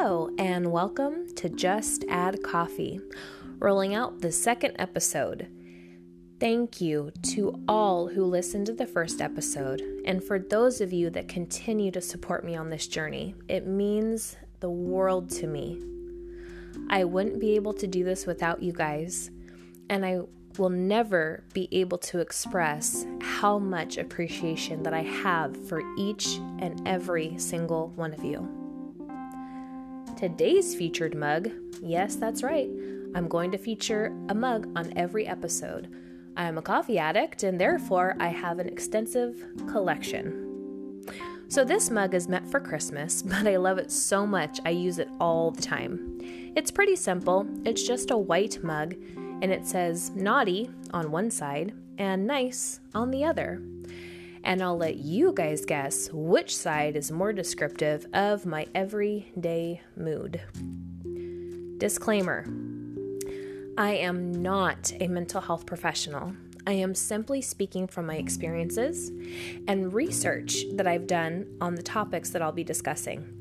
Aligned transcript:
Hello, 0.00 0.30
and 0.38 0.70
welcome 0.70 1.26
to 1.34 1.48
Just 1.48 2.04
Add 2.08 2.40
Coffee, 2.44 3.00
rolling 3.58 3.96
out 3.96 4.20
the 4.20 4.30
second 4.30 4.76
episode. 4.78 5.48
Thank 6.38 6.80
you 6.80 7.10
to 7.32 7.60
all 7.66 8.06
who 8.06 8.24
listened 8.24 8.66
to 8.66 8.72
the 8.74 8.86
first 8.86 9.20
episode, 9.20 9.82
and 10.04 10.22
for 10.22 10.38
those 10.38 10.80
of 10.80 10.92
you 10.92 11.10
that 11.10 11.26
continue 11.26 11.90
to 11.90 12.00
support 12.00 12.44
me 12.44 12.54
on 12.54 12.70
this 12.70 12.86
journey. 12.86 13.34
It 13.48 13.66
means 13.66 14.36
the 14.60 14.70
world 14.70 15.30
to 15.30 15.48
me. 15.48 15.82
I 16.88 17.02
wouldn't 17.02 17.40
be 17.40 17.56
able 17.56 17.74
to 17.74 17.88
do 17.88 18.04
this 18.04 18.24
without 18.24 18.62
you 18.62 18.72
guys, 18.72 19.32
and 19.90 20.06
I 20.06 20.20
will 20.58 20.70
never 20.70 21.42
be 21.52 21.68
able 21.72 21.98
to 21.98 22.20
express 22.20 23.04
how 23.20 23.58
much 23.58 23.98
appreciation 23.98 24.84
that 24.84 24.94
I 24.94 25.02
have 25.02 25.56
for 25.68 25.82
each 25.98 26.36
and 26.60 26.86
every 26.86 27.36
single 27.36 27.88
one 27.96 28.14
of 28.14 28.22
you. 28.22 28.67
Today's 30.18 30.74
featured 30.74 31.14
mug, 31.14 31.48
yes, 31.80 32.16
that's 32.16 32.42
right, 32.42 32.68
I'm 33.14 33.28
going 33.28 33.52
to 33.52 33.56
feature 33.56 34.12
a 34.28 34.34
mug 34.34 34.68
on 34.74 34.92
every 34.96 35.28
episode. 35.28 35.86
I 36.36 36.42
am 36.42 36.58
a 36.58 36.62
coffee 36.62 36.98
addict 36.98 37.44
and 37.44 37.60
therefore 37.60 38.16
I 38.18 38.26
have 38.26 38.58
an 38.58 38.66
extensive 38.66 39.46
collection. 39.70 41.04
So, 41.46 41.64
this 41.64 41.88
mug 41.88 42.14
is 42.14 42.26
meant 42.26 42.50
for 42.50 42.58
Christmas, 42.58 43.22
but 43.26 43.46
I 43.46 43.58
love 43.58 43.78
it 43.78 43.92
so 43.92 44.26
much 44.26 44.58
I 44.66 44.70
use 44.70 44.98
it 44.98 45.08
all 45.20 45.52
the 45.52 45.62
time. 45.62 46.18
It's 46.56 46.72
pretty 46.72 46.96
simple, 46.96 47.46
it's 47.64 47.86
just 47.86 48.10
a 48.10 48.18
white 48.18 48.58
mug, 48.64 48.96
and 49.40 49.52
it 49.52 49.68
says 49.68 50.10
naughty 50.16 50.68
on 50.90 51.12
one 51.12 51.30
side 51.30 51.72
and 51.96 52.26
nice 52.26 52.80
on 52.92 53.12
the 53.12 53.22
other. 53.22 53.62
And 54.44 54.62
I'll 54.62 54.76
let 54.76 54.96
you 54.96 55.32
guys 55.32 55.64
guess 55.64 56.08
which 56.12 56.56
side 56.56 56.96
is 56.96 57.10
more 57.10 57.32
descriptive 57.32 58.06
of 58.12 58.46
my 58.46 58.66
everyday 58.74 59.80
mood. 59.96 60.40
Disclaimer 61.78 62.46
I 63.78 63.92
am 63.92 64.42
not 64.42 64.92
a 65.00 65.06
mental 65.06 65.40
health 65.40 65.64
professional. 65.64 66.34
I 66.66 66.72
am 66.72 66.94
simply 66.94 67.40
speaking 67.40 67.86
from 67.86 68.06
my 68.06 68.16
experiences 68.16 69.12
and 69.68 69.92
research 69.94 70.64
that 70.74 70.86
I've 70.86 71.06
done 71.06 71.46
on 71.60 71.76
the 71.76 71.82
topics 71.82 72.30
that 72.30 72.42
I'll 72.42 72.52
be 72.52 72.64
discussing. 72.64 73.38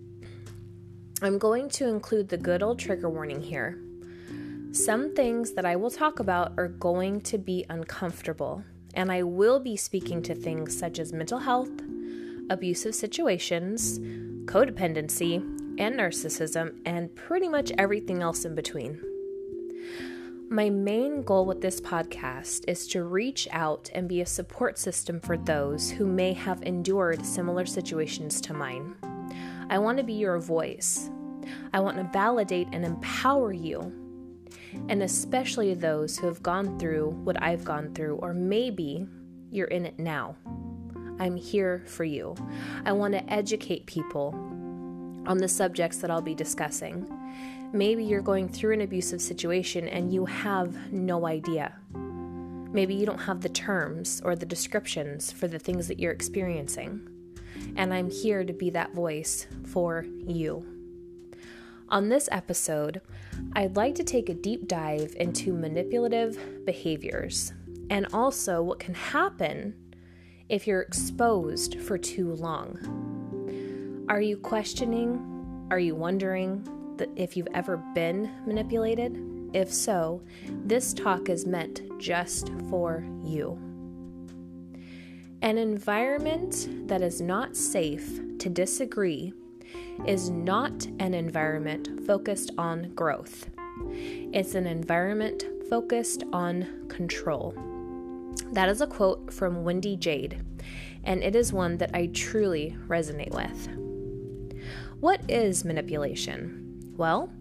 I'm 1.23 1.39
going 1.39 1.69
to 1.69 1.87
include 1.87 2.29
the 2.29 2.37
good 2.37 2.61
old 2.61 2.77
trigger 2.77 3.09
warning 3.09 3.41
here. 3.41 3.79
Some 4.71 5.15
things 5.15 5.53
that 5.53 5.65
I 5.65 5.75
will 5.75 5.89
talk 5.89 6.19
about 6.19 6.53
are 6.57 6.67
going 6.67 7.21
to 7.21 7.39
be 7.39 7.65
uncomfortable, 7.67 8.63
and 8.97 9.11
I 9.11 9.21
will 9.21 9.59
be 9.59 9.77
speaking 9.77 10.23
to 10.23 10.35
things 10.35 10.77
such 10.77 10.97
as 10.97 11.13
mental 11.13 11.37
health, 11.37 11.69
abusive 12.49 12.95
situations, 12.95 13.99
codependency, 14.45 15.35
and 15.79 15.95
narcissism, 15.95 16.79
and 16.83 17.13
pretty 17.15 17.47
much 17.47 17.71
everything 17.77 18.23
else 18.23 18.43
in 18.43 18.55
between. 18.55 18.99
My 20.49 20.69
main 20.69 21.21
goal 21.21 21.45
with 21.45 21.61
this 21.61 21.79
podcast 21.79 22.63
is 22.67 22.87
to 22.87 23.03
reach 23.03 23.47
out 23.51 23.91
and 23.93 24.09
be 24.09 24.21
a 24.21 24.25
support 24.25 24.79
system 24.79 25.19
for 25.19 25.37
those 25.37 25.91
who 25.91 26.07
may 26.07 26.33
have 26.33 26.63
endured 26.63 27.23
similar 27.23 27.65
situations 27.65 28.41
to 28.41 28.53
mine. 28.53 28.95
I 29.69 29.77
want 29.77 29.99
to 29.99 30.03
be 30.03 30.13
your 30.13 30.39
voice. 30.39 31.11
I 31.71 31.81
want 31.81 31.97
to 31.97 32.09
validate 32.11 32.69
and 32.71 32.83
empower 32.83 33.53
you, 33.53 33.93
and 34.89 35.03
especially 35.03 35.73
those 35.73 36.17
who 36.17 36.27
have 36.27 36.41
gone 36.43 36.77
through 36.79 37.09
what 37.23 37.41
I've 37.41 37.63
gone 37.63 37.93
through, 37.93 38.15
or 38.15 38.33
maybe 38.33 39.07
you're 39.51 39.67
in 39.67 39.85
it 39.85 39.99
now. 39.99 40.35
I'm 41.19 41.35
here 41.35 41.83
for 41.87 42.03
you. 42.03 42.35
I 42.85 42.91
want 42.91 43.13
to 43.13 43.33
educate 43.33 43.85
people 43.85 44.33
on 45.25 45.37
the 45.37 45.47
subjects 45.47 45.97
that 45.97 46.11
I'll 46.11 46.21
be 46.21 46.35
discussing. 46.35 47.07
Maybe 47.73 48.03
you're 48.03 48.21
going 48.21 48.47
through 48.47 48.73
an 48.73 48.81
abusive 48.81 49.21
situation 49.21 49.87
and 49.87 50.13
you 50.13 50.25
have 50.25 50.91
no 50.91 51.25
idea. 51.25 51.75
Maybe 52.71 52.95
you 52.95 53.05
don't 53.05 53.17
have 53.19 53.41
the 53.41 53.49
terms 53.49 54.21
or 54.23 54.35
the 54.35 54.45
descriptions 54.45 55.31
for 55.31 55.47
the 55.47 55.59
things 55.59 55.87
that 55.87 55.99
you're 55.99 56.11
experiencing. 56.11 57.09
And 57.75 57.93
I'm 57.93 58.09
here 58.09 58.43
to 58.43 58.53
be 58.53 58.69
that 58.71 58.93
voice 58.93 59.47
for 59.65 60.05
you. 60.25 60.76
On 61.89 62.09
this 62.09 62.27
episode, 62.31 62.99
I'd 63.53 63.77
like 63.77 63.95
to 63.95 64.03
take 64.03 64.27
a 64.27 64.33
deep 64.33 64.67
dive 64.67 65.15
into 65.17 65.53
manipulative 65.53 66.65
behaviors 66.65 67.53
and 67.89 68.07
also 68.11 68.61
what 68.61 68.79
can 68.79 68.93
happen 68.93 69.73
if 70.49 70.67
you're 70.67 70.81
exposed 70.81 71.79
for 71.79 71.97
too 71.97 72.33
long. 72.33 74.05
Are 74.09 74.21
you 74.21 74.35
questioning? 74.37 75.67
Are 75.71 75.79
you 75.79 75.95
wondering? 75.95 76.67
if 77.15 77.37
you've 77.37 77.47
ever 77.53 77.77
been 77.93 78.31
manipulated? 78.47 79.15
If 79.53 79.71
so, 79.71 80.21
this 80.65 80.93
talk 80.93 81.29
is 81.29 81.45
meant 81.45 81.81
just 81.99 82.51
for 82.69 83.05
you. 83.23 83.57
An 85.43 85.59
environment 85.59 86.87
that 86.87 87.03
is 87.03 87.21
not 87.21 87.55
safe 87.55 88.19
to 88.39 88.49
disagree 88.49 89.31
is 90.05 90.29
not 90.29 90.85
an 90.99 91.13
environment 91.13 92.05
focused 92.05 92.51
on 92.57 92.93
growth. 92.93 93.49
It's 93.89 94.55
an 94.55 94.67
environment 94.67 95.43
focused 95.69 96.23
on 96.33 96.87
control. 96.87 97.53
That 98.53 98.69
is 98.69 98.81
a 98.81 98.87
quote 98.87 99.33
from 99.33 99.63
Wendy 99.63 99.95
Jade, 99.95 100.41
and 101.03 101.23
it 101.23 101.35
is 101.35 101.51
one 101.51 101.77
that 101.77 101.91
I 101.93 102.07
truly 102.07 102.75
resonate 102.87 103.33
with. 103.33 103.69
What 104.99 105.21
is 105.29 105.65
manipulation? 105.65 106.93
Well, 106.95 107.31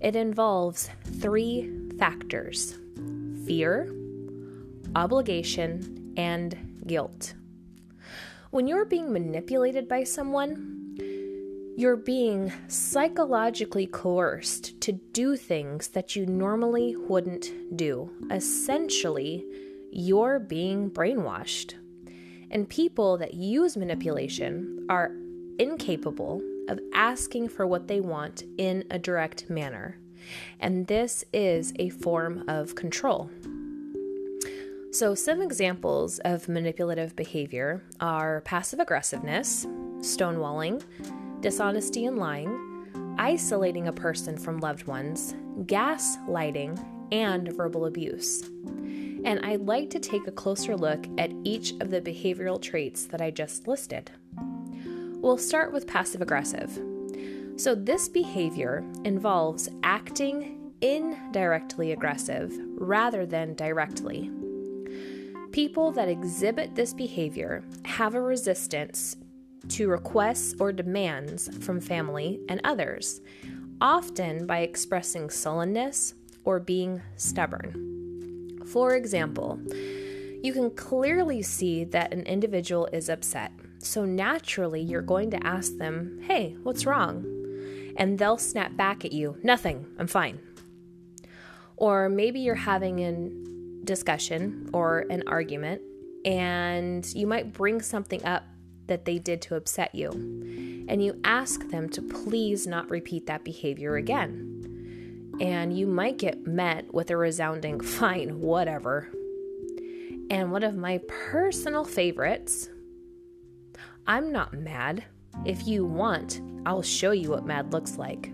it 0.00 0.16
involves 0.16 0.90
three 1.20 1.90
factors 1.98 2.76
fear, 3.44 3.92
obligation, 4.94 6.12
and 6.16 6.82
guilt. 6.86 7.34
When 8.50 8.66
you're 8.66 8.84
being 8.84 9.12
manipulated 9.12 9.88
by 9.88 10.04
someone, 10.04 10.77
you're 11.78 11.94
being 11.94 12.52
psychologically 12.66 13.86
coerced 13.86 14.80
to 14.80 14.90
do 14.90 15.36
things 15.36 15.86
that 15.86 16.16
you 16.16 16.26
normally 16.26 16.96
wouldn't 16.96 17.52
do. 17.76 18.10
Essentially, 18.32 19.46
you're 19.92 20.40
being 20.40 20.90
brainwashed. 20.90 21.74
And 22.50 22.68
people 22.68 23.16
that 23.18 23.34
use 23.34 23.76
manipulation 23.76 24.86
are 24.88 25.12
incapable 25.60 26.42
of 26.68 26.80
asking 26.94 27.48
for 27.48 27.64
what 27.64 27.86
they 27.86 28.00
want 28.00 28.42
in 28.58 28.82
a 28.90 28.98
direct 28.98 29.48
manner. 29.48 30.00
And 30.58 30.84
this 30.88 31.24
is 31.32 31.72
a 31.78 31.90
form 31.90 32.42
of 32.48 32.74
control. 32.74 33.30
So, 34.90 35.14
some 35.14 35.40
examples 35.40 36.18
of 36.24 36.48
manipulative 36.48 37.14
behavior 37.14 37.84
are 38.00 38.40
passive 38.40 38.80
aggressiveness, 38.80 39.64
stonewalling, 40.00 40.82
dishonesty 41.40 42.06
and 42.06 42.18
lying, 42.18 43.16
isolating 43.18 43.88
a 43.88 43.92
person 43.92 44.36
from 44.36 44.58
loved 44.58 44.86
ones, 44.86 45.34
gaslighting, 45.62 46.84
and 47.12 47.52
verbal 47.52 47.86
abuse. 47.86 48.42
And 49.24 49.40
I'd 49.42 49.66
like 49.66 49.90
to 49.90 49.98
take 49.98 50.26
a 50.26 50.32
closer 50.32 50.76
look 50.76 51.06
at 51.18 51.32
each 51.44 51.72
of 51.80 51.90
the 51.90 52.00
behavioral 52.00 52.60
traits 52.60 53.06
that 53.06 53.20
I 53.20 53.30
just 53.30 53.66
listed. 53.66 54.10
We'll 55.20 55.38
start 55.38 55.72
with 55.72 55.86
passive 55.86 56.22
aggressive. 56.22 56.78
So, 57.56 57.74
this 57.74 58.08
behavior 58.08 58.84
involves 59.04 59.68
acting 59.82 60.72
indirectly 60.80 61.90
aggressive 61.90 62.56
rather 62.76 63.26
than 63.26 63.54
directly. 63.54 64.30
People 65.50 65.90
that 65.92 66.08
exhibit 66.08 66.76
this 66.76 66.94
behavior 66.94 67.64
have 67.84 68.14
a 68.14 68.20
resistance 68.20 69.16
to 69.70 69.88
requests 69.88 70.54
or 70.58 70.72
demands 70.72 71.48
from 71.64 71.80
family 71.80 72.40
and 72.48 72.60
others, 72.64 73.20
often 73.80 74.46
by 74.46 74.60
expressing 74.60 75.30
sullenness 75.30 76.14
or 76.44 76.60
being 76.60 77.02
stubborn. 77.16 78.60
For 78.66 78.94
example, 78.94 79.60
you 80.42 80.52
can 80.52 80.70
clearly 80.70 81.42
see 81.42 81.84
that 81.84 82.12
an 82.12 82.22
individual 82.22 82.88
is 82.92 83.08
upset 83.08 83.52
so 83.80 84.04
naturally, 84.04 84.80
you're 84.80 85.02
going 85.02 85.30
to 85.30 85.46
ask 85.46 85.76
them, 85.76 86.18
Hey, 86.22 86.56
what's 86.62 86.84
wrong? 86.84 87.24
And 87.96 88.18
they'll 88.18 88.38
snap 88.38 88.76
back 88.76 89.04
at 89.04 89.12
you, 89.12 89.36
Nothing, 89.42 89.86
I'm 89.98 90.06
fine. 90.06 90.40
Or 91.76 92.08
maybe 92.08 92.40
you're 92.40 92.54
having 92.54 93.00
a 93.00 93.84
discussion 93.84 94.68
or 94.72 95.06
an 95.10 95.22
argument, 95.28 95.82
and 96.24 97.06
you 97.14 97.26
might 97.26 97.52
bring 97.52 97.80
something 97.80 98.24
up 98.24 98.44
that 98.88 99.04
they 99.04 99.18
did 99.18 99.40
to 99.42 99.54
upset 99.54 99.94
you. 99.94 100.10
And 100.88 101.02
you 101.02 101.20
ask 101.24 101.68
them 101.68 101.88
to 101.90 102.02
please 102.02 102.66
not 102.66 102.90
repeat 102.90 103.26
that 103.26 103.44
behavior 103.44 103.96
again. 103.96 105.36
And 105.40 105.76
you 105.76 105.86
might 105.86 106.16
get 106.16 106.46
met 106.46 106.92
with 106.92 107.10
a 107.10 107.16
resounding, 107.16 107.80
fine, 107.98 108.40
whatever. 108.40 109.10
And 110.30 110.50
one 110.50 110.62
of 110.62 110.74
my 110.74 111.00
personal 111.30 111.84
favorites 111.84 112.68
I'm 114.06 114.32
not 114.32 114.54
mad. 114.54 115.04
If 115.44 115.66
you 115.66 115.84
want, 115.84 116.40
I'll 116.64 116.82
show 116.82 117.10
you 117.10 117.30
what 117.30 117.44
mad 117.44 117.74
looks 117.74 117.98
like. 117.98 118.32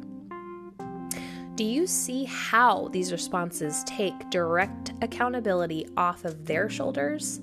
Do 1.56 1.64
you 1.64 1.86
see 1.86 2.24
how 2.24 2.88
these 2.92 3.12
responses 3.12 3.82
take 3.84 4.30
direct 4.30 4.92
accountability 5.02 5.86
off 5.96 6.24
of 6.24 6.46
their 6.46 6.68
shoulders? 6.68 7.40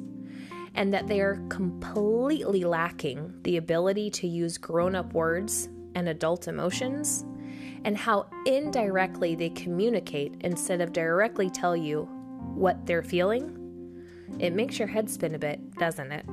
And 0.75 0.94
that 0.94 1.07
they 1.07 1.19
are 1.19 1.44
completely 1.50 2.63
lacking 2.63 3.33
the 3.44 3.57
ability 3.57 4.09
to 4.12 4.27
use 4.27 4.57
grown 4.57 4.95
up 4.95 5.13
words 5.13 5.69
and 5.95 6.07
adult 6.07 6.47
emotions? 6.47 7.25
And 7.83 7.97
how 7.97 8.27
indirectly 8.45 9.35
they 9.35 9.50
communicate 9.50 10.35
instead 10.41 10.81
of 10.81 10.94
directly 10.94 11.50
tell 11.50 11.75
you 11.75 12.03
what 12.56 12.85
they're 12.85 13.03
feeling? 13.03 13.57
It 14.39 14.53
makes 14.53 14.79
your 14.79 14.88
head 14.88 15.09
spin 15.09 15.35
a 15.35 15.39
bit, 15.39 15.75
doesn't 15.75 16.12
it? 16.12 16.25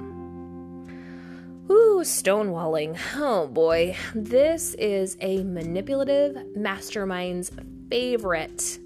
Ooh, 1.70 2.00
stonewalling. 2.02 2.98
Oh 3.16 3.46
boy. 3.48 3.96
This 4.14 4.74
is 4.74 5.16
a 5.20 5.42
manipulative 5.44 6.36
mastermind's 6.56 7.50
favorite. 7.90 8.78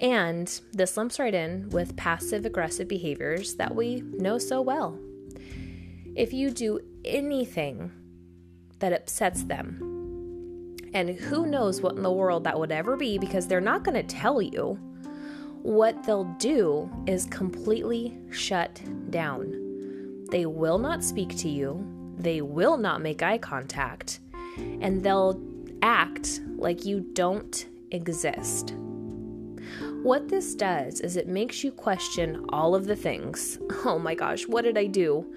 And 0.00 0.48
this 0.72 0.96
lumps 0.96 1.18
right 1.18 1.34
in 1.34 1.70
with 1.70 1.96
passive 1.96 2.44
aggressive 2.44 2.88
behaviors 2.88 3.54
that 3.54 3.74
we 3.74 4.02
know 4.02 4.38
so 4.38 4.60
well. 4.60 4.98
If 6.14 6.32
you 6.32 6.50
do 6.50 6.80
anything 7.04 7.92
that 8.78 8.92
upsets 8.92 9.44
them, 9.44 10.76
and 10.92 11.10
who 11.10 11.46
knows 11.46 11.80
what 11.80 11.96
in 11.96 12.02
the 12.02 12.12
world 12.12 12.44
that 12.44 12.58
would 12.58 12.72
ever 12.72 12.96
be 12.96 13.18
because 13.18 13.46
they're 13.46 13.60
not 13.60 13.84
going 13.84 13.94
to 13.94 14.02
tell 14.02 14.40
you, 14.40 14.78
what 15.62 16.04
they'll 16.04 16.32
do 16.38 16.90
is 17.06 17.26
completely 17.26 18.16
shut 18.30 18.80
down. 19.10 20.26
They 20.30 20.46
will 20.46 20.78
not 20.78 21.02
speak 21.02 21.36
to 21.38 21.48
you 21.48 21.96
they 22.18 22.40
will 22.40 22.76
not 22.76 23.02
make 23.02 23.22
eye 23.22 23.38
contact, 23.38 24.20
and 24.56 25.02
they'll 25.02 25.40
act 25.82 26.40
like 26.56 26.84
you 26.84 27.00
don't 27.12 27.66
exist. 27.90 28.74
What 30.06 30.28
this 30.28 30.54
does 30.54 31.00
is 31.00 31.16
it 31.16 31.26
makes 31.26 31.64
you 31.64 31.72
question 31.72 32.44
all 32.50 32.76
of 32.76 32.86
the 32.86 32.94
things. 32.94 33.58
Oh 33.84 33.98
my 33.98 34.14
gosh, 34.14 34.46
what 34.46 34.62
did 34.62 34.78
I 34.78 34.86
do? 34.86 35.34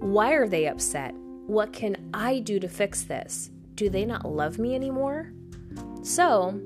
Why 0.00 0.32
are 0.32 0.46
they 0.46 0.66
upset? 0.66 1.14
What 1.46 1.72
can 1.72 2.10
I 2.12 2.40
do 2.40 2.60
to 2.60 2.68
fix 2.68 3.04
this? 3.04 3.50
Do 3.74 3.88
they 3.88 4.04
not 4.04 4.30
love 4.30 4.58
me 4.58 4.74
anymore? 4.74 5.32
So, 6.02 6.60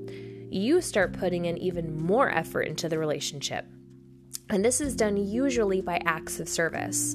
you 0.49 0.81
start 0.81 1.13
putting 1.13 1.45
in 1.45 1.57
even 1.57 1.95
more 1.95 2.29
effort 2.29 2.63
into 2.63 2.89
the 2.89 2.99
relationship. 2.99 3.65
And 4.49 4.65
this 4.65 4.81
is 4.81 4.93
done 4.93 5.15
usually 5.15 5.79
by 5.79 6.01
acts 6.05 6.41
of 6.41 6.49
service. 6.49 7.13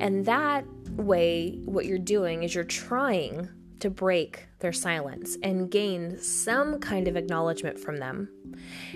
And 0.00 0.26
that 0.26 0.64
way, 0.96 1.60
what 1.64 1.86
you're 1.86 1.98
doing 1.98 2.42
is 2.42 2.56
you're 2.56 2.64
trying 2.64 3.48
to 3.80 3.90
break 3.90 4.46
their 4.60 4.72
silence 4.72 5.36
and 5.42 5.70
gain 5.70 6.18
some 6.18 6.78
kind 6.78 7.08
of 7.08 7.16
acknowledgement 7.16 7.78
from 7.78 7.96
them. 7.96 8.28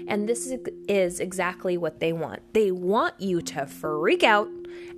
And 0.07 0.29
this 0.29 0.53
is 0.89 1.21
exactly 1.21 1.77
what 1.77 2.01
they 2.01 2.13
want. 2.13 2.41
They 2.53 2.71
want 2.71 3.21
you 3.21 3.41
to 3.43 3.67
freak 3.67 4.23
out 4.23 4.49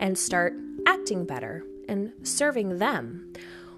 and 0.00 0.18
start 0.18 0.54
acting 0.86 1.24
better 1.24 1.64
and 1.88 2.12
serving 2.22 2.78
them, 2.78 3.32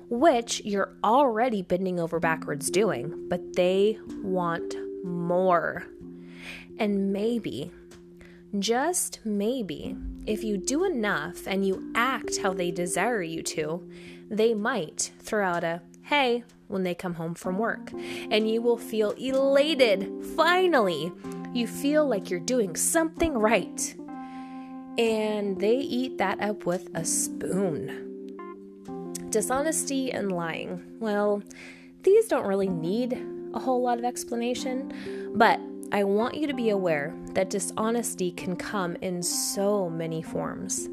which 0.09 0.63
you're 0.65 0.95
already 1.05 1.63
bending 1.63 2.01
over 2.01 2.19
backwards 2.19 2.71
doing, 2.71 3.29
but 3.29 3.55
they 3.57 3.99
want 4.23 4.75
more. 5.05 5.87
And 6.79 7.13
maybe 7.13 7.71
just 8.59 9.21
maybe, 9.25 9.95
if 10.25 10.43
you 10.43 10.57
do 10.57 10.85
enough 10.85 11.47
and 11.47 11.67
you 11.67 11.93
act 11.95 12.39
how 12.39 12.55
they 12.55 12.71
desire 12.71 13.23
you 13.23 13.43
to, 13.43 13.87
they 14.31 14.55
might 14.55 15.13
throw 15.21 15.45
out 15.45 15.65
a 15.65 15.83
hey 16.09 16.43
when 16.69 16.85
they 16.85 16.95
come 16.95 17.15
home 17.15 17.35
from 17.35 17.59
work, 17.59 17.93
and 18.31 18.49
you 18.49 18.63
will 18.63 18.79
feel 18.79 19.11
elated. 19.13 20.11
Finally, 20.37 21.13
you 21.53 21.67
feel 21.67 22.07
like 22.07 22.31
you're 22.31 22.41
doing 22.41 22.75
something 22.77 23.35
right. 23.35 23.95
And 24.99 25.61
they 25.61 25.77
eat 25.77 26.19
that 26.19 26.41
up 26.41 26.65
with 26.65 26.89
a 26.95 27.05
spoon. 27.05 28.37
Dishonesty 29.29 30.11
and 30.11 30.33
lying. 30.33 30.83
Well, 30.99 31.43
these 32.03 32.27
don't 32.27 32.47
really 32.47 32.69
need 32.69 33.23
a 33.53 33.59
whole 33.59 33.83
lot 33.83 33.99
of 33.99 34.05
explanation, 34.05 35.33
but 35.37 35.61
I 35.93 36.05
want 36.05 36.35
you 36.35 36.47
to 36.47 36.55
be 36.55 36.71
aware 36.71 37.15
that 37.35 37.51
dishonesty 37.51 38.33
can 38.33 38.57
come 38.57 38.97
in 39.03 39.23
so 39.23 39.89
many 39.91 40.23
forms. 40.23 40.89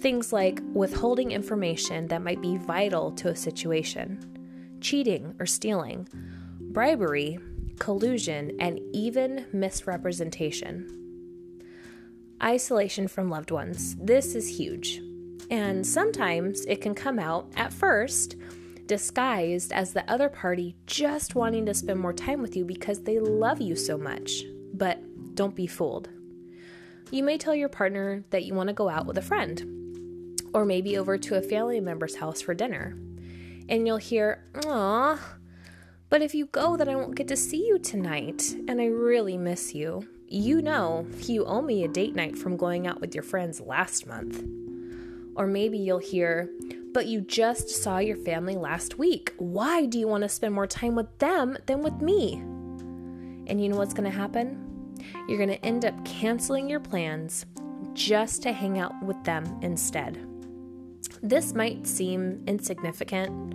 Things 0.00 0.32
like 0.32 0.60
withholding 0.72 1.32
information 1.32 2.06
that 2.08 2.22
might 2.22 2.40
be 2.40 2.56
vital 2.56 3.10
to 3.12 3.28
a 3.28 3.36
situation, 3.36 4.78
cheating 4.80 5.34
or 5.40 5.46
stealing, 5.46 6.08
bribery, 6.60 7.38
collusion, 7.78 8.56
and 8.60 8.80
even 8.92 9.46
misrepresentation. 9.52 10.94
Isolation 12.42 13.08
from 13.08 13.28
loved 13.28 13.50
ones. 13.50 13.96
This 13.96 14.34
is 14.36 14.58
huge. 14.58 15.00
And 15.50 15.84
sometimes 15.84 16.64
it 16.66 16.80
can 16.80 16.94
come 16.94 17.18
out 17.18 17.50
at 17.56 17.72
first 17.72 18.36
disguised 18.86 19.72
as 19.72 19.92
the 19.92 20.10
other 20.10 20.28
party 20.28 20.74
just 20.86 21.34
wanting 21.34 21.66
to 21.66 21.74
spend 21.74 22.00
more 22.00 22.12
time 22.12 22.40
with 22.40 22.56
you 22.56 22.64
because 22.64 23.02
they 23.02 23.18
love 23.18 23.60
you 23.60 23.76
so 23.76 23.98
much. 23.98 24.44
But 24.72 25.00
don't 25.34 25.54
be 25.54 25.66
fooled. 25.66 26.08
You 27.10 27.22
may 27.22 27.38
tell 27.38 27.54
your 27.54 27.68
partner 27.68 28.24
that 28.30 28.44
you 28.44 28.54
want 28.54 28.68
to 28.68 28.74
go 28.74 28.88
out 28.88 29.06
with 29.06 29.18
a 29.18 29.22
friend, 29.22 29.77
or 30.52 30.64
maybe 30.64 30.96
over 30.98 31.18
to 31.18 31.36
a 31.36 31.42
family 31.42 31.80
member's 31.80 32.16
house 32.16 32.40
for 32.40 32.54
dinner. 32.54 32.96
And 33.68 33.86
you'll 33.86 33.98
hear, 33.98 34.44
Aw, 34.66 35.18
but 36.10 36.22
if 36.22 36.34
you 36.34 36.46
go, 36.46 36.76
then 36.76 36.88
I 36.88 36.96
won't 36.96 37.16
get 37.16 37.28
to 37.28 37.36
see 37.36 37.66
you 37.66 37.78
tonight, 37.78 38.54
and 38.66 38.80
I 38.80 38.86
really 38.86 39.36
miss 39.36 39.74
you. 39.74 40.08
You 40.26 40.62
know, 40.62 41.06
you 41.22 41.44
owe 41.44 41.60
me 41.60 41.84
a 41.84 41.88
date 41.88 42.14
night 42.14 42.38
from 42.38 42.56
going 42.56 42.86
out 42.86 43.00
with 43.00 43.14
your 43.14 43.24
friends 43.24 43.60
last 43.60 44.06
month. 44.06 44.42
Or 45.36 45.46
maybe 45.46 45.78
you'll 45.78 45.98
hear, 45.98 46.50
but 46.92 47.06
you 47.06 47.20
just 47.20 47.68
saw 47.68 47.98
your 47.98 48.16
family 48.16 48.56
last 48.56 48.98
week. 48.98 49.34
Why 49.38 49.86
do 49.86 49.98
you 49.98 50.08
want 50.08 50.22
to 50.22 50.28
spend 50.28 50.54
more 50.54 50.66
time 50.66 50.94
with 50.94 51.18
them 51.18 51.58
than 51.66 51.82
with 51.82 52.00
me? 52.00 52.34
And 53.46 53.60
you 53.62 53.68
know 53.68 53.76
what's 53.76 53.94
going 53.94 54.10
to 54.10 54.16
happen? 54.16 54.96
You're 55.28 55.38
going 55.38 55.50
to 55.50 55.64
end 55.64 55.84
up 55.84 56.04
canceling 56.04 56.68
your 56.68 56.80
plans 56.80 57.46
just 57.92 58.42
to 58.42 58.52
hang 58.52 58.78
out 58.78 58.94
with 59.02 59.22
them 59.24 59.58
instead. 59.62 60.16
This 61.22 61.54
might 61.54 61.86
seem 61.86 62.42
insignificant, 62.46 63.54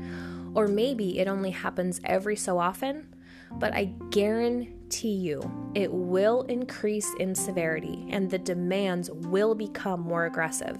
or 0.54 0.68
maybe 0.68 1.20
it 1.20 1.28
only 1.28 1.52
happens 1.52 2.02
every 2.04 2.36
so 2.36 2.60
often, 2.60 3.08
but 3.54 3.74
I 3.74 3.86
guarantee 4.10 5.14
you 5.14 5.42
it 5.76 5.92
will 5.92 6.44
increase 6.44 7.10
in 7.20 7.36
severity 7.36 8.08
and 8.10 8.30
the 8.30 8.40
demands 8.40 9.10
will 9.12 9.56
become 9.56 10.02
more 10.02 10.26
aggressive. 10.26 10.78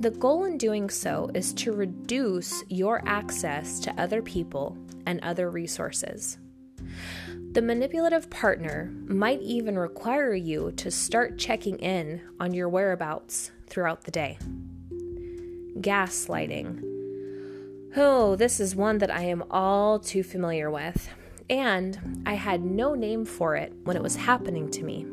The 0.00 0.10
goal 0.10 0.44
in 0.44 0.58
doing 0.58 0.90
so 0.90 1.30
is 1.34 1.54
to 1.54 1.72
reduce 1.72 2.62
your 2.68 3.02
access 3.06 3.80
to 3.80 4.00
other 4.00 4.20
people 4.20 4.76
and 5.06 5.20
other 5.20 5.50
resources. 5.50 6.38
The 7.52 7.62
manipulative 7.62 8.28
partner 8.28 8.92
might 9.06 9.40
even 9.40 9.78
require 9.78 10.34
you 10.34 10.72
to 10.72 10.90
start 10.90 11.38
checking 11.38 11.78
in 11.78 12.20
on 12.38 12.52
your 12.52 12.68
whereabouts 12.68 13.50
throughout 13.66 14.04
the 14.04 14.10
day. 14.10 14.38
Gaslighting. 15.80 16.82
Oh, 17.96 18.36
this 18.36 18.60
is 18.60 18.74
one 18.74 18.98
that 18.98 19.10
I 19.10 19.22
am 19.22 19.44
all 19.50 19.98
too 19.98 20.22
familiar 20.22 20.70
with, 20.70 21.08
and 21.50 22.22
I 22.26 22.34
had 22.34 22.64
no 22.64 22.94
name 22.94 23.24
for 23.24 23.56
it 23.56 23.72
when 23.84 23.96
it 23.96 24.02
was 24.02 24.16
happening 24.16 24.70
to 24.70 24.82
me. 24.82 25.06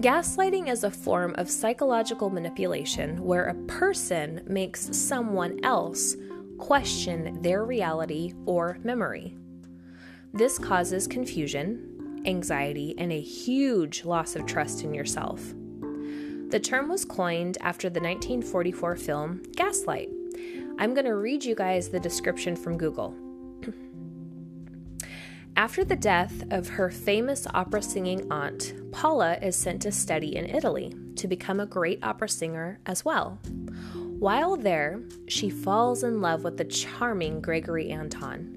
Gaslighting 0.00 0.68
is 0.68 0.84
a 0.84 0.90
form 0.90 1.34
of 1.38 1.50
psychological 1.50 2.30
manipulation 2.30 3.24
where 3.24 3.46
a 3.46 3.54
person 3.66 4.42
makes 4.46 4.96
someone 4.96 5.58
else 5.64 6.14
question 6.58 7.40
their 7.42 7.64
reality 7.64 8.34
or 8.46 8.78
memory. 8.82 9.36
This 10.32 10.58
causes 10.58 11.06
confusion, 11.06 12.22
anxiety, 12.26 12.94
and 12.98 13.10
a 13.10 13.20
huge 13.20 14.04
loss 14.04 14.36
of 14.36 14.46
trust 14.46 14.84
in 14.84 14.92
yourself. 14.92 15.54
The 16.50 16.58
term 16.58 16.88
was 16.88 17.04
coined 17.04 17.58
after 17.60 17.90
the 17.90 18.00
1944 18.00 18.96
film 18.96 19.42
Gaslight. 19.54 20.08
I'm 20.78 20.94
going 20.94 21.04
to 21.04 21.14
read 21.14 21.44
you 21.44 21.54
guys 21.54 21.90
the 21.90 22.00
description 22.00 22.56
from 22.56 22.78
Google. 22.78 23.14
After 25.56 25.84
the 25.84 25.96
death 25.96 26.44
of 26.50 26.68
her 26.68 26.88
famous 26.88 27.46
opera 27.52 27.82
singing 27.82 28.32
aunt, 28.32 28.72
Paula 28.92 29.36
is 29.42 29.56
sent 29.56 29.82
to 29.82 29.92
study 29.92 30.36
in 30.36 30.46
Italy 30.46 30.94
to 31.16 31.28
become 31.28 31.60
a 31.60 31.66
great 31.66 32.02
opera 32.02 32.30
singer 32.30 32.80
as 32.86 33.04
well. 33.04 33.38
While 34.18 34.56
there, 34.56 35.02
she 35.26 35.50
falls 35.50 36.02
in 36.02 36.22
love 36.22 36.44
with 36.44 36.56
the 36.56 36.64
charming 36.64 37.42
Gregory 37.42 37.90
Anton. 37.90 38.54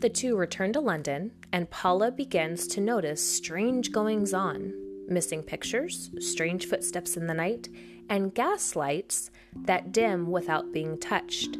The 0.00 0.08
two 0.08 0.34
return 0.34 0.72
to 0.72 0.80
London, 0.80 1.30
and 1.52 1.70
Paula 1.70 2.10
begins 2.10 2.66
to 2.68 2.80
notice 2.80 3.24
strange 3.24 3.92
goings 3.92 4.34
on 4.34 4.79
missing 5.10 5.42
pictures, 5.42 6.10
strange 6.18 6.66
footsteps 6.66 7.16
in 7.16 7.26
the 7.26 7.34
night, 7.34 7.68
and 8.08 8.34
gas 8.34 8.76
lights 8.76 9.30
that 9.54 9.92
dim 9.92 10.30
without 10.30 10.72
being 10.72 10.98
touched. 10.98 11.56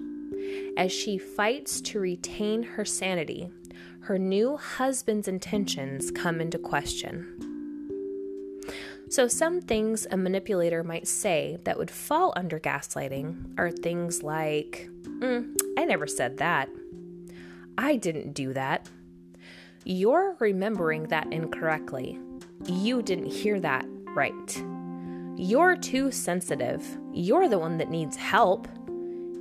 As 0.77 0.93
she 0.93 1.19
fights 1.19 1.81
to 1.83 2.01
retain 2.01 2.63
her 2.63 2.85
sanity, 2.85 3.51
her 4.01 4.19
new 4.19 4.57
husband's 4.57 5.29
intentions 5.29 6.11
come 6.11 6.41
into 6.41 6.59
question. 6.59 7.37
So, 9.11 9.27
some 9.27 9.61
things 9.61 10.07
a 10.11 10.17
manipulator 10.17 10.85
might 10.85 11.09
say 11.09 11.59
that 11.65 11.77
would 11.77 11.91
fall 11.91 12.33
under 12.37 12.61
gaslighting 12.61 13.59
are 13.59 13.73
things 13.73 14.23
like, 14.23 14.89
mm, 15.03 15.53
I 15.77 15.85
never 15.85 16.07
said 16.07 16.39
that. 16.39 16.69
I 17.77 17.97
didn't 17.97 18.35
do 18.35 18.53
that. 18.53 18.89
You're 19.85 20.37
remembering 20.39 21.05
that 21.09 21.33
incorrectly. 21.33 22.21
You 22.67 23.03
didn't 23.03 23.31
hear 23.31 23.59
that 23.61 23.87
right. 24.15 24.65
You're 25.37 25.77
too 25.77 26.11
sensitive. 26.11 26.99
You're 27.13 27.49
the 27.49 27.59
one 27.59 27.79
that 27.79 27.91
needs 27.91 28.17
help. 28.17 28.69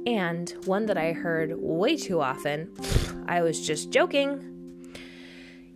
And 0.06 0.50
one 0.66 0.86
that 0.86 0.98
I 0.98 1.12
heard 1.12 1.54
way 1.58 1.98
too 1.98 2.22
often 2.22 2.72
I 3.28 3.42
was 3.42 3.66
just 3.66 3.92
joking. 3.92 4.46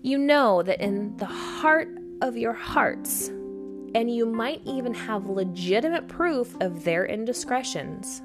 You 0.02 0.18
know 0.18 0.64
that 0.64 0.82
in 0.82 1.16
the 1.18 1.26
heart 1.26 1.90
of 2.22 2.36
your 2.36 2.54
hearts, 2.54 3.28
and 3.28 4.14
you 4.14 4.26
might 4.26 4.62
even 4.66 4.94
have 4.94 5.28
legitimate 5.28 6.08
proof 6.08 6.56
of 6.62 6.84
their 6.84 7.06
indiscretions. 7.06 8.22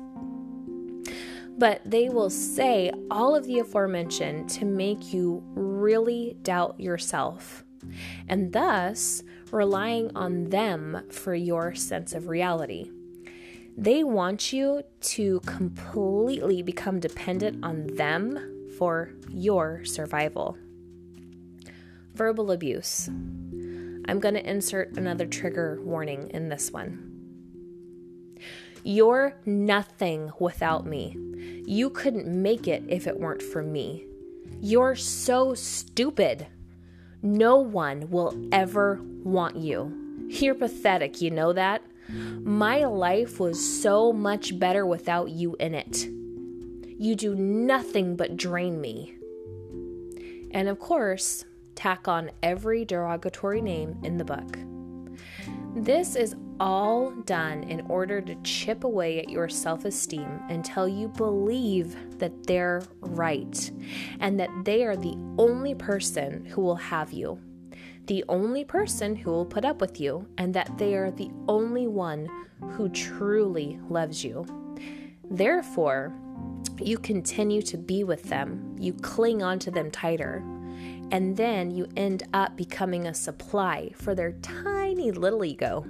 But 1.59 1.83
they 1.85 2.09
will 2.09 2.31
say 2.31 2.91
all 3.11 3.35
of 3.35 3.45
the 3.45 3.59
aforementioned 3.59 4.49
to 4.51 4.65
make 4.65 5.13
you 5.13 5.43
really 5.55 6.37
doubt 6.43 6.81
yourself, 6.81 7.65
and 8.29 8.53
thus 8.53 9.23
relying 9.51 10.15
on 10.17 10.51
them 10.51 11.03
for 11.11 11.35
your 11.35 11.75
sense 11.75 12.13
of 12.13 12.29
reality. 12.29 12.91
They 13.77 14.03
want 14.03 14.53
you 14.53 14.83
to 15.01 15.41
completely 15.41 16.63
become 16.63 16.99
dependent 16.99 17.65
on 17.65 17.87
them 17.95 18.67
for 18.77 19.13
your 19.31 19.85
survival. 19.85 20.57
Verbal 22.15 22.51
abuse. 22.51 23.09
I'm 23.09 24.19
going 24.21 24.35
to 24.35 24.51
insert 24.51 24.97
another 24.97 25.27
trigger 25.27 25.81
warning 25.83 26.31
in 26.31 26.49
this 26.49 26.73
one. 26.73 27.05
You're 28.83 29.37
nothing 29.45 30.31
without 30.41 30.87
me. 30.87 31.17
You 31.67 31.91
couldn't 31.91 32.27
make 32.27 32.67
it 32.67 32.83
if 32.89 33.07
it 33.07 33.21
weren't 33.21 33.43
for 33.43 33.63
me. 33.63 34.07
You're 34.61 34.97
so 34.97 35.55
stupid. 35.55 36.47
No 37.23 37.59
one 37.59 38.11
will 38.11 38.49
ever 38.53 39.01
want 39.25 39.57
you. 39.57 40.27
You're 40.29 40.55
pathetic, 40.55 41.21
you 41.21 41.31
know 41.31 41.53
that? 41.53 41.83
My 42.09 42.85
life 42.85 43.41
was 43.41 43.59
so 43.83 44.13
much 44.13 44.59
better 44.59 44.87
without 44.87 45.31
you 45.31 45.57
in 45.59 45.75
it. 45.75 46.07
You 47.01 47.15
do 47.15 47.35
nothing 47.35 48.17
but 48.17 48.37
drain 48.37 48.81
me. 48.81 49.15
And 50.53 50.69
of 50.69 50.79
course, 50.79 51.45
tack 51.75 52.09
on 52.09 52.31
every 52.43 52.85
derogatory 52.85 53.61
name 53.61 53.97
in 54.03 54.17
the 54.17 54.25
book. 54.25 54.59
This 55.75 56.17
is 56.17 56.35
all 56.61 57.11
done 57.11 57.62
in 57.65 57.81
order 57.88 58.21
to 58.21 58.35
chip 58.43 58.85
away 58.85 59.19
at 59.19 59.29
your 59.29 59.49
self 59.49 59.85
esteem 59.85 60.41
until 60.49 60.88
you 60.88 61.09
believe 61.09 62.19
that 62.19 62.47
they're 62.47 62.83
right 63.00 63.71
and 64.21 64.38
that 64.38 64.50
they 64.65 64.85
are 64.85 64.97
the 64.97 65.17
only 65.38 65.75
person 65.75 66.45
who 66.47 66.61
will 66.62 66.77
have 66.77 67.12
you, 67.12 67.38
the 68.07 68.25
only 68.29 68.65
person 68.65 69.17
who 69.17 69.31
will 69.31 69.47
put 69.47 69.65
up 69.65 69.81
with 69.81 70.00
you, 70.00 70.27
and 70.38 70.55
that 70.55 70.79
they 70.79 70.95
are 70.95 71.11
the 71.11 71.31
only 71.49 71.87
one 71.87 72.29
who 72.73 72.88
truly 72.88 73.79
loves 73.88 74.25
you. 74.25 74.45
Therefore, 75.31 76.12
you 76.81 76.99
continue 76.99 77.62
to 77.62 77.77
be 77.77 78.05
with 78.05 78.25
them, 78.25 78.77
you 78.79 78.93
cling 78.95 79.43
onto 79.43 79.71
them 79.71 79.91
tighter, 79.91 80.45
and 81.11 81.37
then 81.37 81.71
you 81.71 81.88
end 81.97 82.25
up 82.33 82.57
becoming 82.57 83.07
a 83.07 83.15
supply 83.15 83.91
for 83.95 84.15
their 84.15 84.33
tiny 84.33 85.11
little 85.11 85.45
ego. 85.45 85.85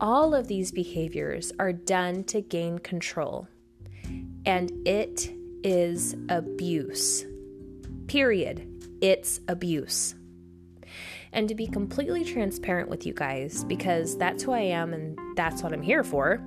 All 0.00 0.34
of 0.34 0.48
these 0.48 0.72
behaviors 0.72 1.52
are 1.58 1.72
done 1.72 2.24
to 2.24 2.40
gain 2.40 2.78
control, 2.78 3.48
and 4.46 4.72
it 4.86 5.30
is 5.62 6.16
abuse. 6.28 7.24
Period. 8.06 8.66
It's 9.00 9.40
abuse. 9.48 10.14
And 11.32 11.48
to 11.48 11.54
be 11.54 11.66
completely 11.66 12.24
transparent 12.24 12.88
with 12.88 13.06
you 13.06 13.14
guys, 13.14 13.64
because 13.64 14.16
that's 14.16 14.42
who 14.42 14.52
I 14.52 14.60
am 14.60 14.92
and 14.92 15.18
that's 15.36 15.62
what 15.62 15.72
I'm 15.72 15.82
here 15.82 16.02
for, 16.02 16.42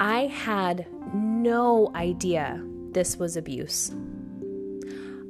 I 0.00 0.26
had 0.26 0.86
no 1.14 1.92
idea 1.94 2.60
this 2.90 3.16
was 3.16 3.36
abuse. 3.36 3.94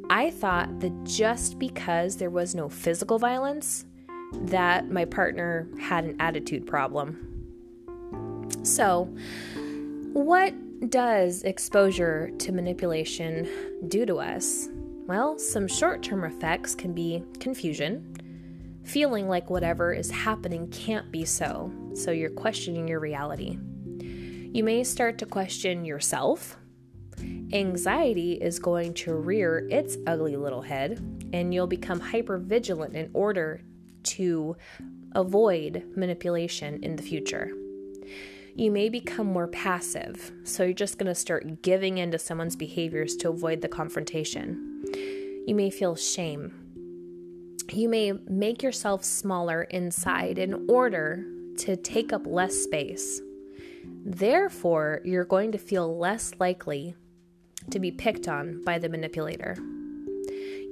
I 0.08 0.30
thought 0.30 0.80
that 0.80 1.04
just 1.04 1.58
because 1.58 2.16
there 2.16 2.30
was 2.30 2.54
no 2.54 2.68
physical 2.68 3.18
violence, 3.18 3.84
that 4.32 4.90
my 4.90 5.04
partner 5.04 5.68
had 5.80 6.04
an 6.04 6.16
attitude 6.20 6.66
problem. 6.66 7.28
So, 8.62 9.04
what 10.12 10.54
does 10.90 11.42
exposure 11.42 12.30
to 12.38 12.52
manipulation 12.52 13.48
do 13.88 14.04
to 14.06 14.16
us? 14.16 14.68
Well, 15.06 15.38
some 15.38 15.68
short 15.68 16.02
term 16.02 16.24
effects 16.24 16.74
can 16.74 16.92
be 16.92 17.24
confusion, 17.40 18.80
feeling 18.84 19.28
like 19.28 19.50
whatever 19.50 19.92
is 19.92 20.10
happening 20.10 20.68
can't 20.70 21.10
be 21.10 21.24
so, 21.24 21.72
so 21.94 22.10
you're 22.10 22.30
questioning 22.30 22.88
your 22.88 23.00
reality. 23.00 23.58
You 24.52 24.64
may 24.64 24.84
start 24.84 25.18
to 25.18 25.26
question 25.26 25.84
yourself 25.84 26.56
Anxiety 27.52 28.32
is 28.32 28.58
going 28.58 28.94
to 28.94 29.14
rear 29.14 29.66
its 29.70 29.96
ugly 30.06 30.36
little 30.36 30.62
head, 30.62 30.98
and 31.32 31.52
you'll 31.52 31.66
become 31.66 32.00
hyper 32.00 32.38
vigilant 32.38 32.96
in 32.96 33.10
order 33.12 33.62
to 34.04 34.56
avoid 35.14 35.85
manipulation 35.97 36.82
in 36.82 36.97
the 36.97 37.02
future. 37.02 37.50
You 38.54 38.71
may 38.71 38.90
become 38.90 39.26
more 39.26 39.49
passive, 39.49 40.30
so 40.44 40.64
you're 40.64 40.75
just 40.75 40.99
going 40.99 41.06
to 41.06 41.14
start 41.14 41.62
giving 41.62 41.99
in 41.99 42.11
to 42.11 42.18
someone's 42.18 42.56
behaviors 42.56 43.16
to 43.16 43.30
avoid 43.30 43.62
the 43.62 43.68
confrontation. 43.68 44.85
You 45.47 45.54
may 45.54 45.71
feel 45.71 45.97
shame. 45.97 46.52
You 47.71 47.88
may 47.88 48.12
make 48.12 48.62
yourself 48.62 49.04
smaller 49.04 49.62
inside 49.62 50.38
in 50.38 50.66
order 50.68 51.25
to 51.59 51.76
take 51.76 52.12
up 52.12 52.26
less 52.26 52.54
space. 52.54 53.23
Therefore, 54.04 55.00
you're 55.04 55.25
going 55.25 55.52
to 55.52 55.59
feel 55.59 55.97
less 55.97 56.32
likely 56.38 56.94
to 57.71 57.78
be 57.80 57.90
picked 57.90 58.28
on 58.28 58.62
by 58.64 58.78
the 58.78 58.88
manipulator. 58.88 59.56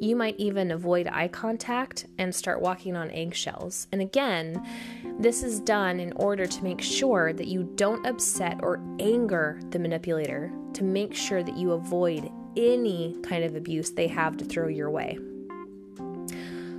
You 0.01 0.17
might 0.17 0.37
even 0.39 0.71
avoid 0.71 1.09
eye 1.09 1.29
contact 1.29 2.07
and 2.17 2.35
start 2.35 2.63
walking 2.63 2.97
on 2.97 3.11
eggshells. 3.11 3.87
And 3.93 4.01
again, 4.01 4.67
this 5.19 5.43
is 5.43 5.61
done 5.61 6.01
in 6.01 6.13
order 6.15 6.47
to 6.47 6.65
make 6.65 6.81
sure 6.81 7.33
that 7.35 7.47
you 7.47 7.71
don't 7.75 8.07
upset 8.07 8.61
or 8.63 8.83
anger 8.99 9.61
the 9.71 9.79
manipulator, 9.79 10.51
to 10.73 10.85
make 10.85 11.15
sure 11.15 11.43
that 11.43 11.57
you 11.57 11.73
avoid 11.73 12.31
any 12.57 13.17
kind 13.23 13.45
of 13.45 13.57
abuse 13.57 13.91
they 13.91 14.09
have 14.09 14.37
to 14.39 14.45
throw 14.45 14.69
your 14.69 14.91
way. 14.91 15.19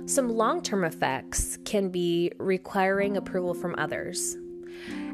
Some 0.06 0.28
long 0.28 0.60
term 0.60 0.84
effects 0.84 1.58
can 1.64 1.90
be 1.90 2.32
requiring 2.38 3.16
approval 3.16 3.54
from 3.54 3.76
others. 3.78 4.36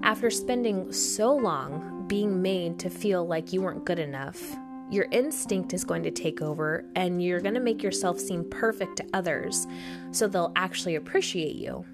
After 0.02 0.30
spending 0.30 0.92
so 0.92 1.35
long 1.35 2.06
being 2.08 2.40
made 2.40 2.78
to 2.78 2.90
feel 2.90 3.26
like 3.26 3.52
you 3.52 3.61
weren't 3.61 3.85
good 3.85 3.99
enough, 3.99 4.56
your 4.90 5.07
instinct 5.11 5.75
is 5.75 5.85
going 5.85 6.02
to 6.02 6.11
take 6.11 6.40
over 6.40 6.85
and 6.97 7.23
you're 7.23 7.40
going 7.40 7.54
to 7.54 7.61
make 7.61 7.83
yourself 7.83 8.18
seem 8.18 8.49
perfect 8.49 8.97
to 8.97 9.07
others 9.12 9.66
so 10.12 10.26
they'll 10.26 10.52
actually 10.57 10.95
appreciate 10.95 11.57
you. 11.57 11.85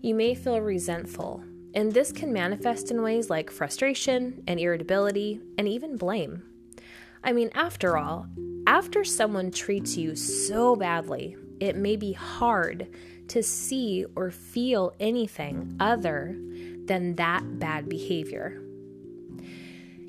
You 0.00 0.14
may 0.14 0.34
feel 0.34 0.60
resentful, 0.60 1.44
and 1.74 1.92
this 1.92 2.10
can 2.10 2.32
manifest 2.32 2.90
in 2.90 3.02
ways 3.02 3.30
like 3.30 3.50
frustration 3.50 4.42
and 4.48 4.58
irritability 4.58 5.40
and 5.56 5.68
even 5.68 5.96
blame. 5.96 6.42
I 7.22 7.32
mean, 7.32 7.50
after 7.54 7.96
all, 7.96 8.26
after 8.66 9.04
someone 9.04 9.50
treats 9.52 9.96
you 9.96 10.16
so 10.16 10.74
badly, 10.74 11.36
it 11.60 11.76
may 11.76 11.96
be 11.96 12.12
hard 12.12 12.88
to 13.28 13.42
see 13.42 14.04
or 14.16 14.30
feel 14.30 14.92
anything 14.98 15.76
other 15.78 16.36
than 16.86 17.14
that 17.14 17.60
bad 17.60 17.88
behavior 17.88 18.61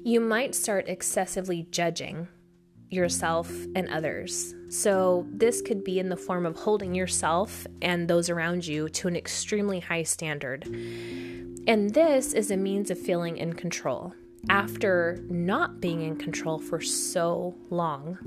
you 0.03 0.19
might 0.19 0.53
start 0.53 0.89
excessively 0.89 1.65
judging 1.71 2.27
yourself 2.89 3.49
and 3.75 3.89
others. 3.89 4.53
So, 4.69 5.25
this 5.31 5.61
could 5.61 5.83
be 5.83 5.99
in 5.99 6.09
the 6.09 6.17
form 6.17 6.45
of 6.45 6.55
holding 6.57 6.93
yourself 6.93 7.65
and 7.81 8.07
those 8.07 8.29
around 8.29 8.67
you 8.67 8.89
to 8.89 9.07
an 9.07 9.15
extremely 9.15 9.79
high 9.79 10.03
standard. 10.03 10.65
And 11.67 11.93
this 11.93 12.33
is 12.33 12.51
a 12.51 12.57
means 12.57 12.91
of 12.91 12.99
feeling 12.99 13.37
in 13.37 13.53
control 13.53 14.13
after 14.49 15.23
not 15.29 15.79
being 15.79 16.01
in 16.01 16.17
control 16.17 16.59
for 16.59 16.81
so 16.81 17.55
long. 17.69 18.17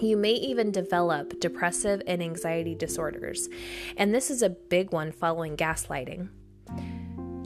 You 0.00 0.16
may 0.16 0.32
even 0.32 0.70
develop 0.70 1.40
depressive 1.40 2.02
and 2.06 2.22
anxiety 2.22 2.74
disorders. 2.74 3.48
And 3.96 4.14
this 4.14 4.30
is 4.30 4.42
a 4.42 4.50
big 4.50 4.92
one 4.92 5.12
following 5.12 5.56
gaslighting 5.56 6.28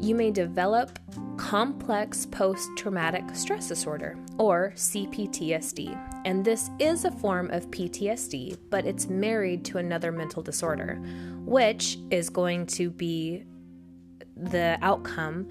you 0.01 0.15
may 0.15 0.31
develop 0.31 0.99
complex 1.37 2.27
post 2.27 2.69
traumatic 2.77 3.25
stress 3.35 3.69
disorder, 3.69 4.17
or 4.39 4.73
CPTSD, 4.77 5.97
And 6.25 6.45
this 6.45 6.71
is 6.79 7.05
a 7.05 7.11
form 7.11 7.51
of 7.51 7.71
PTSD, 7.71 8.59
but 8.71 8.85
it's 8.85 9.09
married 9.09 9.65
to 9.67 9.79
another 9.79 10.13
mental 10.13 10.43
disorder, 10.43 10.97
which 11.45 11.99
is 12.11 12.29
going 12.29 12.67
to 12.67 12.91
be 12.91 13.45
the 14.37 14.79
outcome 14.83 15.49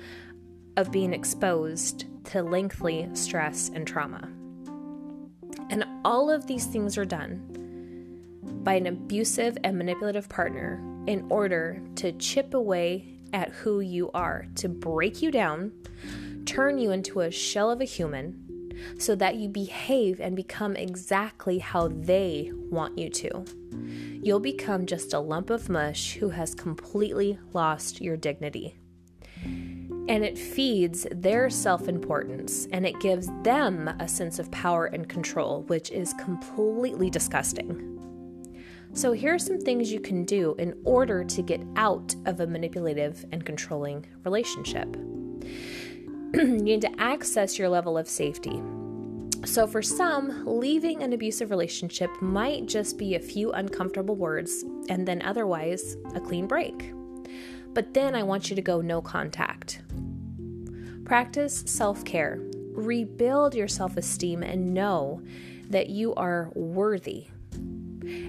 of 0.75 0.91
being 0.91 1.13
exposed 1.13 2.05
to 2.25 2.43
lengthy 2.43 3.09
stress 3.13 3.69
and 3.73 3.87
trauma. 3.87 4.29
And 5.69 5.83
all 6.05 6.29
of 6.29 6.47
these 6.47 6.65
things 6.65 6.97
are 6.97 7.05
done 7.05 7.43
by 8.63 8.75
an 8.75 8.87
abusive 8.87 9.57
and 9.63 9.77
manipulative 9.77 10.29
partner 10.29 10.81
in 11.07 11.25
order 11.29 11.81
to 11.95 12.11
chip 12.13 12.53
away 12.53 13.16
at 13.33 13.49
who 13.49 13.79
you 13.79 14.11
are, 14.13 14.47
to 14.55 14.69
break 14.69 15.21
you 15.21 15.31
down, 15.31 15.71
turn 16.45 16.77
you 16.77 16.91
into 16.91 17.21
a 17.21 17.31
shell 17.31 17.69
of 17.71 17.81
a 17.81 17.85
human, 17.85 18.47
so 18.97 19.15
that 19.15 19.35
you 19.35 19.49
behave 19.49 20.19
and 20.19 20.35
become 20.35 20.75
exactly 20.75 21.59
how 21.59 21.87
they 21.87 22.51
want 22.53 22.97
you 22.97 23.09
to. 23.09 23.45
You'll 24.21 24.39
become 24.39 24.85
just 24.85 25.13
a 25.13 25.19
lump 25.19 25.49
of 25.49 25.69
mush 25.69 26.13
who 26.13 26.29
has 26.29 26.55
completely 26.55 27.39
lost 27.53 28.01
your 28.01 28.17
dignity. 28.17 28.77
And 29.43 30.23
it 30.23 30.37
feeds 30.37 31.05
their 31.11 31.49
self 31.49 31.87
importance 31.87 32.67
and 32.71 32.85
it 32.85 32.99
gives 33.01 33.29
them 33.43 33.89
a 33.99 34.07
sense 34.07 34.39
of 34.39 34.49
power 34.51 34.85
and 34.85 35.07
control, 35.07 35.63
which 35.63 35.91
is 35.91 36.13
completely 36.13 37.09
disgusting. 37.09 37.96
So, 38.93 39.11
here 39.11 39.33
are 39.33 39.39
some 39.39 39.59
things 39.59 39.91
you 39.91 39.99
can 39.99 40.25
do 40.25 40.55
in 40.57 40.73
order 40.83 41.23
to 41.23 41.41
get 41.41 41.61
out 41.75 42.15
of 42.25 42.39
a 42.39 42.47
manipulative 42.47 43.25
and 43.31 43.45
controlling 43.45 44.05
relationship. 44.23 44.95
you 46.33 46.47
need 46.57 46.81
to 46.81 46.99
access 46.99 47.59
your 47.59 47.69
level 47.69 47.97
of 47.97 48.07
safety. 48.07 48.61
So, 49.45 49.67
for 49.67 49.81
some, 49.81 50.45
leaving 50.45 51.03
an 51.03 51.13
abusive 51.13 51.51
relationship 51.51 52.09
might 52.21 52.65
just 52.65 52.97
be 52.97 53.15
a 53.15 53.19
few 53.19 53.51
uncomfortable 53.51 54.15
words 54.15 54.65
and 54.89 55.07
then 55.07 55.21
otherwise 55.21 55.95
a 56.15 56.19
clean 56.19 56.47
break. 56.47 56.91
But 57.73 57.93
then 57.93 58.15
I 58.15 58.23
want 58.23 58.49
you 58.49 58.55
to 58.55 58.61
go 58.61 58.81
no 58.81 59.01
contact. 59.01 59.83
Practice 61.05 61.63
self 61.67 62.03
care, 62.03 62.39
rebuild 62.71 63.53
your 63.53 63.67
self 63.67 63.95
esteem, 63.95 64.43
and 64.43 64.73
know 64.73 65.21
that 65.69 65.89
you 65.89 66.13
are 66.15 66.51
worthy. 66.55 67.27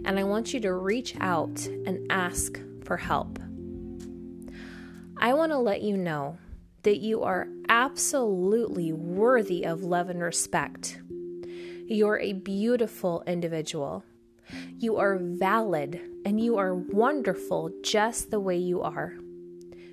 And 0.04 0.18
I 0.18 0.24
want 0.24 0.52
you 0.52 0.60
to 0.60 0.72
reach 0.72 1.14
out 1.20 1.66
and 1.66 2.10
ask 2.10 2.60
for 2.84 2.96
help. 2.96 3.38
I 5.16 5.34
want 5.34 5.52
to 5.52 5.58
let 5.58 5.82
you 5.82 5.96
know 5.96 6.38
that 6.82 6.98
you 6.98 7.22
are 7.22 7.48
absolutely 7.68 8.92
worthy 8.92 9.64
of 9.64 9.82
love 9.82 10.10
and 10.10 10.22
respect. 10.22 11.00
You're 11.86 12.18
a 12.20 12.34
beautiful 12.34 13.24
individual. 13.26 14.04
You 14.78 14.96
are 14.96 15.18
valid 15.18 16.00
and 16.24 16.40
you 16.40 16.56
are 16.58 16.74
wonderful 16.74 17.70
just 17.82 18.30
the 18.30 18.40
way 18.40 18.56
you 18.56 18.82
are. 18.82 19.14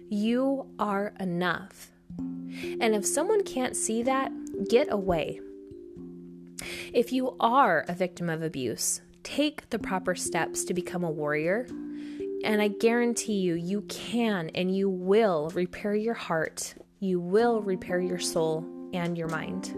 You 0.09 0.67
are 0.77 1.13
enough. 1.19 1.91
And 2.17 2.95
if 2.95 3.05
someone 3.05 3.43
can't 3.43 3.75
see 3.75 4.03
that, 4.03 4.31
get 4.69 4.91
away. 4.91 5.39
If 6.93 7.11
you 7.11 7.35
are 7.39 7.83
a 7.87 7.93
victim 7.93 8.29
of 8.29 8.41
abuse, 8.43 9.01
take 9.25 9.69
the 9.71 9.79
proper 9.79 10.15
steps 10.15 10.63
to 10.63 10.73
become 10.73 11.03
a 11.03 11.11
warrior. 11.11 11.67
And 12.43 12.61
I 12.61 12.69
guarantee 12.69 13.39
you, 13.39 13.55
you 13.55 13.81
can 13.81 14.49
and 14.53 14.73
you 14.73 14.87
will 14.89 15.49
repair 15.55 15.95
your 15.95 16.13
heart, 16.13 16.75
you 16.99 17.19
will 17.19 17.61
repair 17.61 17.99
your 17.99 18.19
soul 18.19 18.63
and 18.93 19.17
your 19.17 19.27
mind. 19.27 19.75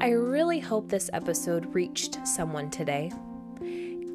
I 0.00 0.10
really 0.10 0.60
hope 0.60 0.88
this 0.88 1.10
episode 1.12 1.74
reached 1.74 2.26
someone 2.26 2.70
today. 2.70 3.12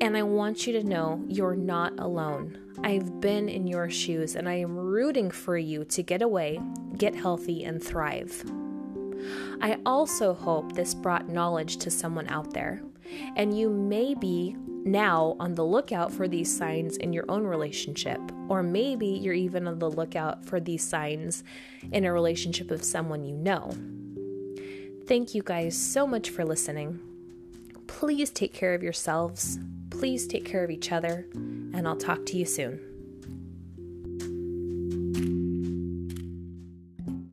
And 0.01 0.15
I 0.15 0.23
want 0.23 0.65
you 0.65 0.73
to 0.73 0.83
know 0.83 1.21
you're 1.27 1.55
not 1.55 1.99
alone. 1.99 2.57
I've 2.83 3.19
been 3.19 3.49
in 3.49 3.67
your 3.67 3.89
shoes 3.89 4.35
and 4.35 4.47
I 4.47 4.55
am 4.55 4.77
rooting 4.77 5.29
for 5.29 5.57
you 5.57 5.83
to 5.85 6.03
get 6.03 6.21
away, 6.21 6.59
get 6.97 7.15
healthy, 7.15 7.65
and 7.65 7.83
thrive. 7.83 8.43
I 9.61 9.77
also 9.85 10.33
hope 10.33 10.73
this 10.73 10.93
brought 10.93 11.27
knowledge 11.27 11.77
to 11.77 11.91
someone 11.91 12.27
out 12.29 12.53
there, 12.53 12.81
and 13.35 13.57
you 13.57 13.69
may 13.69 14.13
be 14.13 14.55
now 14.67 15.35
on 15.39 15.55
the 15.55 15.65
lookout 15.65 16.11
for 16.11 16.27
these 16.27 16.55
signs 16.55 16.97
in 16.97 17.13
your 17.13 17.25
own 17.29 17.43
relationship, 17.43 18.19
or 18.47 18.63
maybe 18.63 19.07
you're 19.07 19.33
even 19.33 19.67
on 19.67 19.79
the 19.79 19.89
lookout 19.89 20.45
for 20.45 20.59
these 20.59 20.83
signs 20.83 21.43
in 21.91 22.05
a 22.05 22.13
relationship 22.13 22.71
of 22.71 22.83
someone 22.83 23.23
you 23.23 23.35
know. 23.35 23.71
Thank 25.05 25.33
you 25.33 25.41
guys 25.43 25.77
so 25.77 26.05
much 26.05 26.29
for 26.29 26.45
listening. 26.45 26.99
Please 27.87 28.29
take 28.29 28.53
care 28.53 28.73
of 28.73 28.83
yourselves 28.83 29.59
Please 29.89 30.27
take 30.27 30.45
care 30.45 30.63
of 30.63 30.71
each 30.71 30.91
other, 30.91 31.25
and 31.33 31.87
I'll 31.87 31.95
talk 31.95 32.25
to 32.27 32.37
you 32.37 32.45
soon. 32.45 32.88